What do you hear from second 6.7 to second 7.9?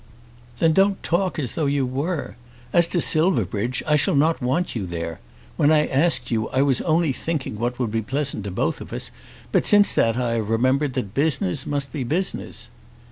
only thinking what